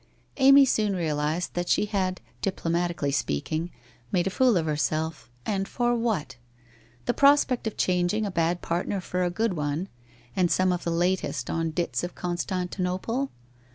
Amy 0.37 0.65
soon 0.65 0.95
realized 0.95 1.53
that 1.53 1.69
she 1.69 1.85
had, 1.85 2.21
diplomatically 2.41 3.11
speaking, 3.11 3.69
made 4.11 4.25
a 4.25 4.31
fool 4.31 4.57
of 4.57 4.65
herself, 4.65 5.29
and 5.45 5.67
for 5.67 5.93
what? 5.93 6.37
The 7.05 7.13
pros 7.13 7.45
pect 7.45 7.67
of 7.67 7.77
changing 7.77 8.25
a 8.25 8.31
bad 8.31 8.63
partner 8.63 8.99
for 8.99 9.23
a 9.23 9.29
good 9.29 9.53
one 9.53 9.89
and 10.35 10.49
some 10.49 10.71
of 10.71 10.83
the 10.83 10.89
latest 10.89 11.51
on 11.51 11.69
dits 11.69 12.03
of 12.03 12.15
Constantinople. 12.15 13.29